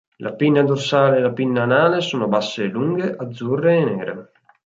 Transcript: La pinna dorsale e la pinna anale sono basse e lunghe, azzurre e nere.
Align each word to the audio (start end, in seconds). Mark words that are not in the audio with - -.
La 0.17 0.33
pinna 0.33 0.63
dorsale 0.63 1.17
e 1.17 1.19
la 1.19 1.31
pinna 1.31 1.61
anale 1.61 2.01
sono 2.01 2.27
basse 2.27 2.63
e 2.63 2.67
lunghe, 2.69 3.15
azzurre 3.15 3.77
e 3.77 3.83
nere. 3.85 4.31